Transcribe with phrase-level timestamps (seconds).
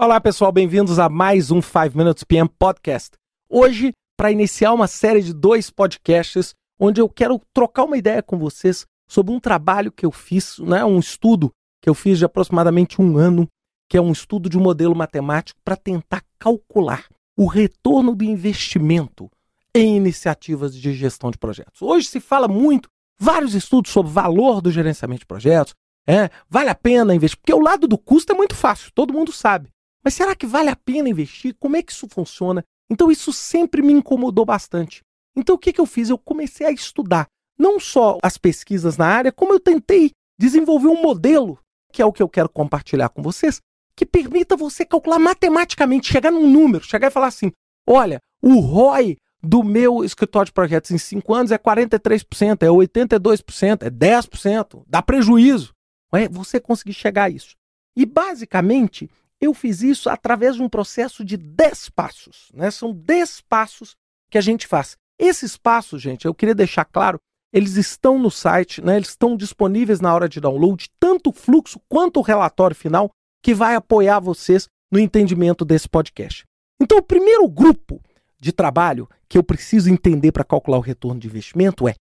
[0.00, 3.16] Olá, pessoal, bem-vindos a mais um 5 Minutes PM Podcast.
[3.50, 8.38] Hoje, para iniciar uma série de dois podcasts, onde eu quero trocar uma ideia com
[8.38, 11.50] vocês sobre um trabalho que eu fiz, né, um estudo
[11.82, 13.48] que eu fiz de aproximadamente um ano,
[13.90, 17.04] que é um estudo de um modelo matemático para tentar calcular
[17.36, 19.28] o retorno do investimento
[19.74, 21.82] em iniciativas de gestão de projetos.
[21.82, 22.88] Hoje se fala muito,
[23.18, 25.74] vários estudos sobre valor do gerenciamento de projetos,
[26.06, 29.32] é, vale a pena investir, porque o lado do custo é muito fácil, todo mundo
[29.32, 29.68] sabe.
[30.08, 31.54] Mas será que vale a pena investir?
[31.60, 32.64] Como é que isso funciona?
[32.88, 35.02] Então isso sempre me incomodou bastante.
[35.36, 36.08] Então o que, que eu fiz?
[36.08, 37.26] Eu comecei a estudar
[37.58, 41.58] não só as pesquisas na área, como eu tentei desenvolver um modelo,
[41.92, 43.60] que é o que eu quero compartilhar com vocês,
[43.94, 47.52] que permita você calcular matematicamente, chegar num número, chegar e falar assim:
[47.86, 53.82] olha, o ROI do meu escritório de projetos em 5 anos é 43%, é 82%,
[53.82, 55.74] é 10%, dá prejuízo.
[56.14, 57.54] É você conseguir chegar a isso.
[57.94, 62.48] E basicamente, eu fiz isso através de um processo de 10 passos.
[62.52, 62.70] Né?
[62.70, 63.96] São 10 passos
[64.30, 64.96] que a gente faz.
[65.18, 67.18] Esses passos, gente, eu queria deixar claro,
[67.52, 68.96] eles estão no site, né?
[68.96, 73.10] eles estão disponíveis na hora de download, tanto o fluxo quanto o relatório final,
[73.42, 76.44] que vai apoiar vocês no entendimento desse podcast.
[76.80, 78.00] Então, o primeiro grupo
[78.40, 81.94] de trabalho que eu preciso entender para calcular o retorno de investimento é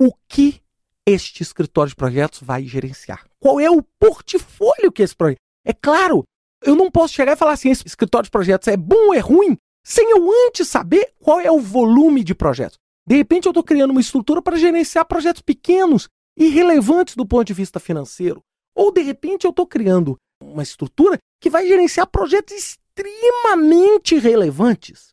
[0.00, 0.60] o que
[1.06, 3.24] este escritório de projetos vai gerenciar.
[3.38, 5.38] Qual é o portfólio que esse projeto.
[5.64, 6.24] É claro,
[6.62, 9.18] eu não posso chegar e falar assim: esse escritório de projetos é bom ou é
[9.18, 12.78] ruim, sem eu antes saber qual é o volume de projetos.
[13.06, 17.44] De repente, eu estou criando uma estrutura para gerenciar projetos pequenos e relevantes do ponto
[17.44, 18.40] de vista financeiro.
[18.74, 25.12] Ou, de repente, eu estou criando uma estrutura que vai gerenciar projetos extremamente relevantes.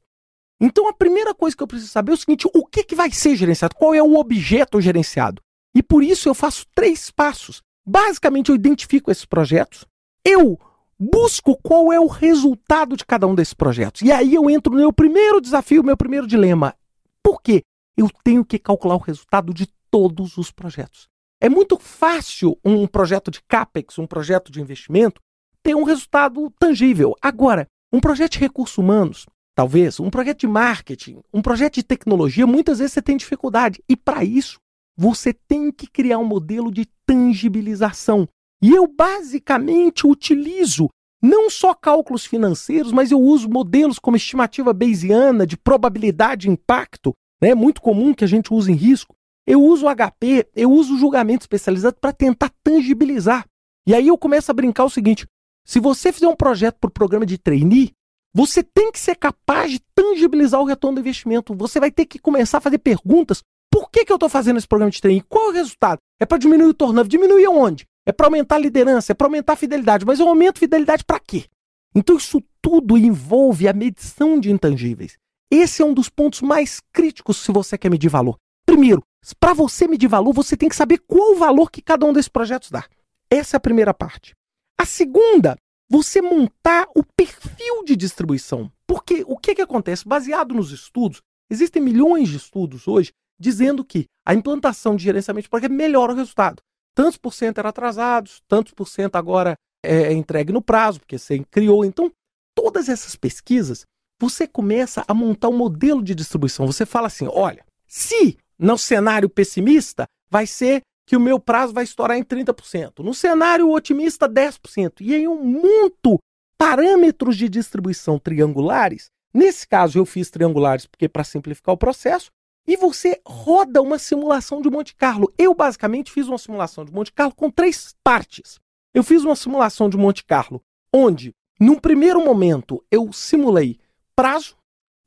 [0.61, 3.11] Então, a primeira coisa que eu preciso saber é o seguinte: o que, que vai
[3.11, 3.75] ser gerenciado?
[3.75, 5.41] Qual é o objeto gerenciado?
[5.75, 7.61] E por isso eu faço três passos.
[7.85, 9.85] Basicamente, eu identifico esses projetos,
[10.23, 10.59] eu
[10.99, 14.01] busco qual é o resultado de cada um desses projetos.
[14.01, 16.75] E aí eu entro no meu primeiro desafio, meu primeiro dilema.
[17.23, 17.61] Por quê?
[17.95, 21.07] Eu tenho que calcular o resultado de todos os projetos.
[21.41, 25.21] É muito fácil um projeto de CAPEX, um projeto de investimento,
[25.63, 27.15] ter um resultado tangível.
[27.21, 32.45] Agora, um projeto de recursos humanos, talvez, um projeto de marketing, um projeto de tecnologia,
[32.45, 33.81] muitas vezes você tem dificuldade.
[33.87, 34.59] E para isso,
[34.97, 38.27] você tem que criar um modelo de tangibilização.
[38.61, 40.89] E eu basicamente utilizo
[41.21, 47.13] não só cálculos financeiros, mas eu uso modelos como estimativa bayesiana de probabilidade de impacto,
[47.41, 49.15] né, muito comum que a gente usa em risco.
[49.45, 53.45] Eu uso HP, eu uso julgamento especializado para tentar tangibilizar.
[53.87, 55.25] E aí eu começo a brincar o seguinte:
[55.65, 57.91] se você fizer um projeto por programa de trainee,
[58.33, 61.55] você tem que ser capaz de tangibilizar o retorno do investimento.
[61.55, 64.67] Você vai ter que começar a fazer perguntas por que, que eu estou fazendo esse
[64.67, 65.23] programa de training?
[65.29, 65.99] Qual é o resultado?
[66.19, 67.09] É para diminuir o turnover.
[67.09, 67.85] Diminuir aonde?
[68.09, 70.03] É para aumentar a liderança, é para aumentar a fidelidade.
[70.03, 71.45] Mas eu aumento fidelidade para quê?
[71.93, 75.15] Então isso tudo envolve a medição de intangíveis.
[75.51, 78.35] Esse é um dos pontos mais críticos se você quer medir valor.
[78.65, 79.03] Primeiro,
[79.39, 82.29] para você medir valor, você tem que saber qual o valor que cada um desses
[82.29, 82.83] projetos dá.
[83.29, 84.33] Essa é a primeira parte.
[84.75, 85.55] A segunda,
[85.87, 88.71] você montar o perfil de distribuição.
[88.87, 90.07] Porque o que, que acontece?
[90.07, 95.49] Baseado nos estudos, existem milhões de estudos hoje dizendo que a implantação de gerenciamento de
[95.49, 96.61] projeto melhora o resultado.
[96.95, 101.17] Tantos por cento eram atrasados, tantos por cento agora é, é entregue no prazo, porque
[101.17, 101.85] você criou.
[101.85, 102.11] Então,
[102.55, 103.85] todas essas pesquisas,
[104.19, 106.67] você começa a montar um modelo de distribuição.
[106.67, 111.83] Você fala assim: olha, se no cenário pessimista vai ser que o meu prazo vai
[111.83, 112.99] estourar em 30%.
[112.99, 115.01] No cenário otimista, 10%.
[115.01, 116.19] E aí eu monto
[116.55, 119.07] parâmetros de distribuição triangulares.
[119.33, 122.29] Nesse caso, eu fiz triangulares porque para simplificar o processo,
[122.67, 125.33] e você roda uma simulação de Monte Carlo.
[125.37, 128.59] Eu basicamente fiz uma simulação de Monte Carlo com três partes.
[128.93, 130.61] Eu fiz uma simulação de Monte Carlo
[130.93, 133.79] onde, num primeiro momento, eu simulei
[134.15, 134.57] prazo,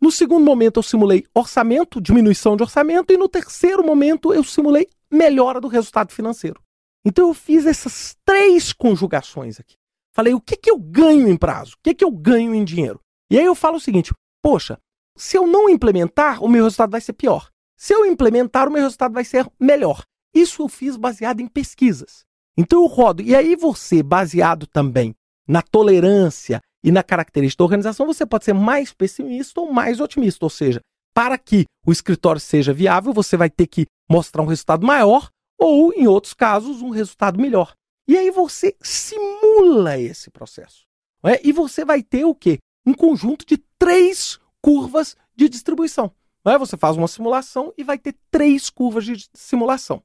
[0.00, 4.88] no segundo momento eu simulei orçamento, diminuição de orçamento, e no terceiro momento eu simulei
[5.10, 6.60] melhora do resultado financeiro.
[7.04, 9.76] Então eu fiz essas três conjugações aqui.
[10.14, 11.74] Falei, o que, que eu ganho em prazo?
[11.74, 13.00] O que, que eu ganho em dinheiro?
[13.30, 14.12] E aí eu falo o seguinte:
[14.42, 14.78] poxa,
[15.16, 17.50] se eu não implementar, o meu resultado vai ser pior.
[17.76, 20.04] Se eu implementar, o meu resultado vai ser melhor.
[20.34, 22.24] Isso eu fiz baseado em pesquisas.
[22.56, 23.22] Então eu rodo.
[23.22, 25.14] E aí você, baseado também
[25.46, 30.44] na tolerância e na característica da organização, você pode ser mais pessimista ou mais otimista.
[30.44, 30.80] Ou seja,
[31.14, 35.92] para que o escritório seja viável, você vai ter que mostrar um resultado maior ou,
[35.92, 37.72] em outros casos, um resultado melhor.
[38.08, 40.84] E aí você simula esse processo.
[41.24, 41.40] É?
[41.46, 42.58] E você vai ter o quê?
[42.84, 46.12] Um conjunto de três curvas de distribuição.
[46.44, 46.56] Né?
[46.56, 50.02] Você faz uma simulação e vai ter três curvas de simulação.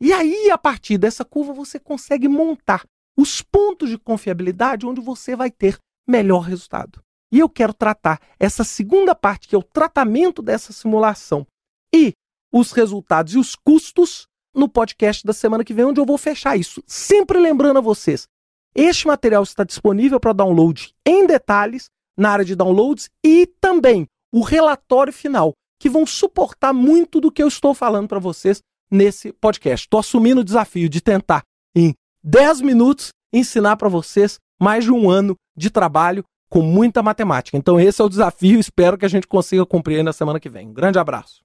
[0.00, 2.84] E aí, a partir dessa curva, você consegue montar
[3.16, 7.00] os pontos de confiabilidade onde você vai ter melhor resultado.
[7.30, 11.46] E eu quero tratar essa segunda parte, que é o tratamento dessa simulação
[11.94, 12.12] e
[12.52, 16.58] os resultados e os custos no podcast da semana que vem, onde eu vou fechar
[16.58, 16.82] isso.
[16.86, 18.26] Sempre lembrando a vocês,
[18.74, 24.40] este material está disponível para download em detalhes na área de downloads e também o
[24.40, 28.60] relatório final, que vão suportar muito do que eu estou falando para vocês
[28.90, 29.86] nesse podcast.
[29.86, 31.42] Estou assumindo o desafio de tentar,
[31.74, 37.56] em 10 minutos, ensinar para vocês mais de um ano de trabalho com muita matemática.
[37.56, 38.60] Então, esse é o desafio.
[38.60, 40.68] Espero que a gente consiga cumprir na semana que vem.
[40.68, 41.42] Um grande abraço.